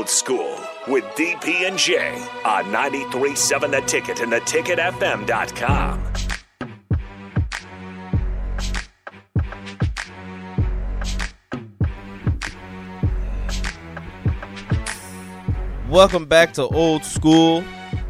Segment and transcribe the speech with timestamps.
[0.00, 0.58] Old School
[0.88, 2.12] with DP and J
[2.46, 6.02] on 93.7 The Ticket and theticketfm.com.
[15.90, 17.62] Welcome back to Old School,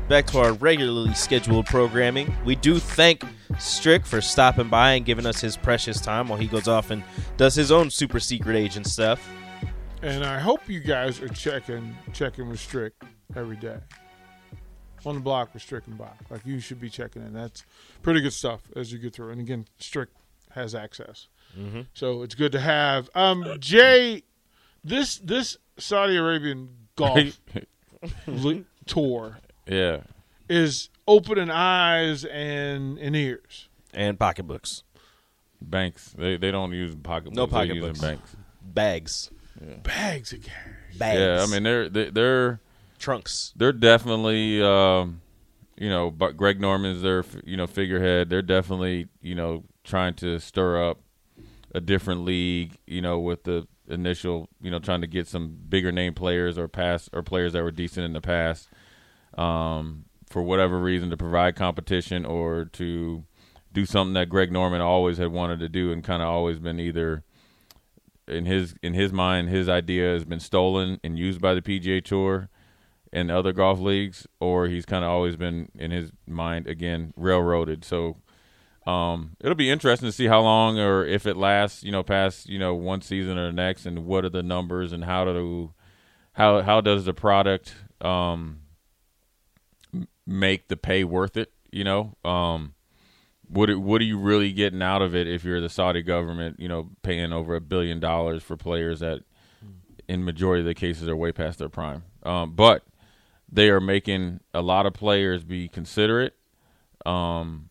[0.09, 2.33] back to our regularly scheduled programming.
[2.45, 3.25] We do thank
[3.59, 7.03] Strick for stopping by and giving us his precious time while he goes off and
[7.37, 9.29] does his own super secret agent stuff.
[10.03, 12.95] And I hope you guys are checking checking with Strick
[13.37, 13.77] every day.
[15.07, 16.17] On the block with Strick and Bach.
[16.31, 17.33] Like you should be checking in.
[17.33, 17.65] That's
[18.03, 19.31] pretty good stuff as you get through.
[19.31, 20.09] And again, Strick
[20.51, 21.29] has access.
[21.59, 21.83] Mm-hmm.
[21.95, 23.09] So it's good to have.
[23.15, 24.23] Um, Jay,
[24.85, 27.41] this this Saudi Arabian golf
[28.27, 30.01] li- tour Yeah.
[30.49, 33.69] is opening eyes and, and ears.
[33.95, 34.83] And pocketbooks,
[35.63, 36.15] Banks.
[36.17, 37.37] They they don't use pocketbooks.
[37.37, 38.01] No They're using pocketbooks.
[38.01, 38.37] banks.
[38.63, 39.31] bags,
[39.83, 40.55] Bags of cash.
[40.99, 41.19] bags.
[41.19, 42.61] Yeah, I mean they're they, they're
[42.99, 43.53] trunks.
[43.57, 45.21] they're definitely um,
[45.77, 48.31] you know, but Greg Norman's their you know figurehead.
[48.31, 51.01] They're definitely you know trying to stir up
[51.75, 52.79] a different league.
[52.87, 56.69] You know, with the initial you know trying to get some bigger name players or
[56.69, 58.69] past or players that were decent in the past.
[59.37, 63.25] Um, for whatever reason, to provide competition or to
[63.73, 66.79] do something that Greg Norman always had wanted to do and kind of always been
[66.81, 67.25] either
[68.31, 72.03] in his in his mind his idea has been stolen and used by the PGA
[72.03, 72.49] Tour
[73.13, 77.85] and other golf leagues, or he's kind of always been in his mind again railroaded.
[77.85, 78.17] So
[78.87, 82.49] um, it'll be interesting to see how long or if it lasts, you know, past
[82.49, 85.73] you know one season or the next, and what are the numbers and how do
[86.33, 88.61] how how does the product um,
[90.27, 91.53] make the pay worth it?
[91.71, 92.75] You know, um,
[93.51, 96.61] what what are you really getting out of it if you're the Saudi government?
[96.61, 99.23] You know, paying over a billion dollars for players that,
[100.09, 102.05] in majority of the cases, are way past their prime.
[102.23, 102.85] Um, but
[103.51, 106.35] they are making a lot of players be considerate,
[107.05, 107.71] um,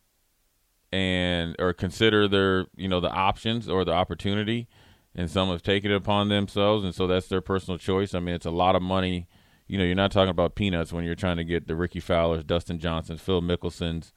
[0.92, 4.68] and or consider their you know the options or the opportunity,
[5.16, 8.14] and some have taken it upon themselves, and so that's their personal choice.
[8.14, 9.28] I mean, it's a lot of money.
[9.68, 12.44] You know, you're not talking about peanuts when you're trying to get the Ricky Fowlers,
[12.44, 14.12] Dustin Johnsons, Phil Mickelsons,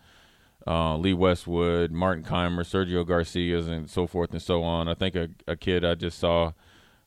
[0.67, 4.89] uh, Lee Westwood, Martin Kaymer, Sergio Garcia's, and so forth and so on.
[4.89, 6.53] I think a, a kid I just saw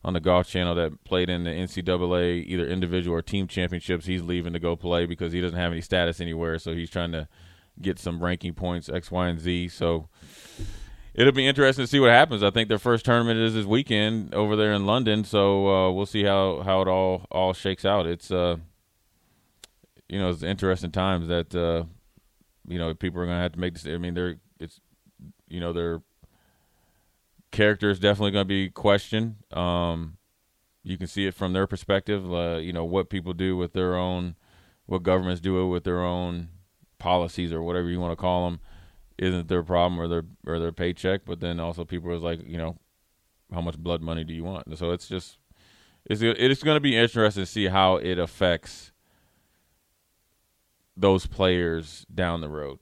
[0.03, 4.05] on the golf channel that played in the NCAA either individual or team championships.
[4.05, 7.11] He's leaving to go play because he doesn't have any status anywhere, so he's trying
[7.13, 7.27] to
[7.81, 9.69] get some ranking points X, Y, and Z.
[9.69, 10.07] So
[11.15, 12.43] it'll be interesting to see what happens.
[12.43, 16.05] I think their first tournament is this weekend over there in London, so uh, we'll
[16.05, 18.05] see how, how it all all shakes out.
[18.05, 18.57] It's uh,
[20.07, 21.85] you know, it's interesting times that uh,
[22.67, 23.85] you know people are going to have to make this.
[23.85, 24.79] I mean, they're it's
[25.47, 26.01] you know their
[27.51, 29.37] character is definitely going to be questioned.
[29.53, 30.17] Um,
[30.83, 32.31] you can see it from their perspective.
[32.31, 34.35] Uh, you know what people do with their own,
[34.85, 36.49] what governments do with their own
[36.99, 38.59] policies or whatever you want to call them,
[39.17, 41.25] isn't their problem or their or their paycheck.
[41.25, 42.77] But then also people is like, you know,
[43.53, 44.67] how much blood money do you want?
[44.67, 45.37] And So it's just
[46.05, 48.91] it's it's going to be interesting to see how it affects
[50.97, 52.79] those players down the road,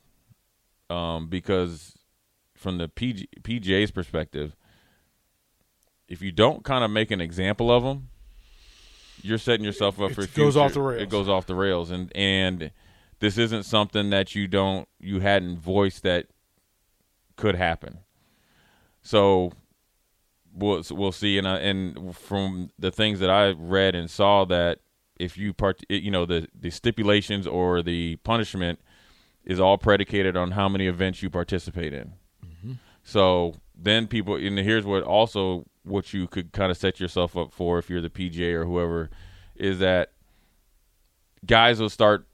[0.90, 1.98] um, because
[2.56, 4.56] from the PG, PGA's perspective,
[6.08, 8.10] if you don't kind of make an example of them,
[9.22, 11.02] you're setting yourself up It for goes off the rails.
[11.02, 12.72] It goes off the rails, and and
[13.20, 16.28] this isn't something that you don't you hadn't voiced that
[17.36, 18.00] could happen.
[19.02, 19.54] So
[20.54, 24.80] we'll we'll see, and I, and from the things that I read and saw that
[25.18, 28.80] if you part, you know the the stipulations or the punishment
[29.46, 32.14] is all predicated on how many events you participate in.
[32.46, 32.74] Mm-hmm.
[33.04, 37.52] So then people, and here's what also what you could kind of set yourself up
[37.52, 39.10] for if you're the PGA or whoever,
[39.56, 40.14] is that
[41.46, 42.26] guys will start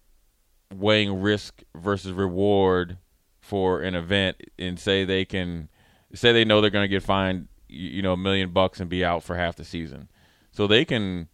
[0.73, 2.97] weighing risk versus reward
[3.39, 5.67] for an event and say they can
[6.13, 9.03] say they know they're going to get fined you know a million bucks and be
[9.03, 10.07] out for half the season
[10.51, 11.27] so they can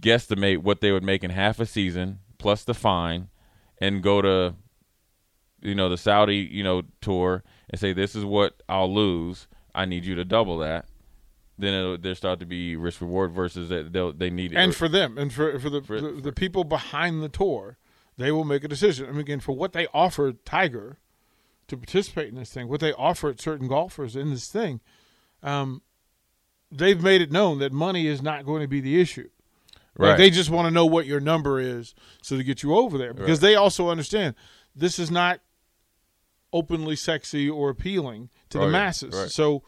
[0.00, 3.28] guesstimate what they would make in half a season plus the fine
[3.80, 4.54] and go to
[5.60, 9.84] you know the Saudi you know tour and say this is what I'll lose I
[9.84, 10.86] need you to double that
[11.58, 15.18] then there start to be risk reward versus that they'll they need and for them
[15.18, 17.76] and for for the, For- the the people behind the tour,
[18.16, 19.08] they will make a decision.
[19.08, 20.98] I mean, again, for what they offered Tiger
[21.66, 24.80] to participate in this thing, what they offered certain golfers in this thing,
[25.42, 25.82] um,
[26.70, 29.28] they've made it known that money is not going to be the issue.
[29.98, 32.96] Like, they just want to know what your number is so to get you over
[32.96, 33.48] there because Right.
[33.50, 34.34] they also understand
[34.74, 35.40] this is not
[36.52, 38.72] openly sexy or appealing to Oh, the yeah.
[38.72, 39.14] masses.
[39.14, 39.28] Right.
[39.30, 39.62] So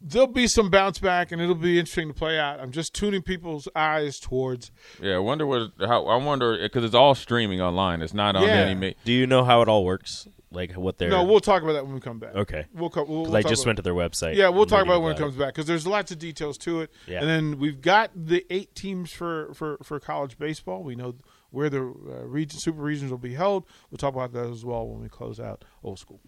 [0.00, 2.60] there'll be some bounce back, and it'll be interesting to play out.
[2.60, 4.70] I'm just tuning people's eyes towards.
[5.02, 5.70] Yeah, I wonder what.
[5.80, 8.02] How I wonder because it's all streaming online.
[8.02, 8.48] It's not on Yeah.
[8.56, 8.74] any.
[8.74, 10.28] Ma- Do you know how it all works?
[10.52, 12.34] Like what they're No, we'll talk about that when we come back.
[12.34, 12.66] okay.
[12.72, 13.08] We'll, come.
[13.08, 14.36] we'll, 'Cause we'll I just went to their website.
[14.36, 16.82] Yeah, we'll talk about it when it comes back because there's lots of details to
[16.82, 16.90] it.
[17.06, 17.20] Yeah.
[17.20, 20.84] And then we've got the eight teams for, for, for college baseball.
[20.84, 21.16] We know
[21.50, 23.64] where the uh, region, super regions will be held.
[23.90, 26.20] We'll talk about that as well when we close out old school.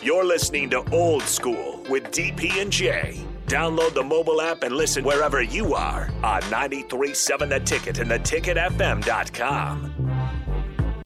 [0.00, 3.26] You're listening to Old School with DP and J.
[3.48, 10.07] Download the mobile app and listen wherever you are on 937 The Ticket and theticketfm.com.